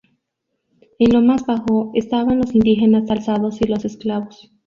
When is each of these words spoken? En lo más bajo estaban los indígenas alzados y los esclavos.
En 0.97 1.13
lo 1.13 1.21
más 1.21 1.43
bajo 1.45 1.91
estaban 1.93 2.39
los 2.39 2.55
indígenas 2.55 3.07
alzados 3.11 3.61
y 3.61 3.65
los 3.65 3.85
esclavos. 3.85 4.51